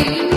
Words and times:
You. 0.00 0.29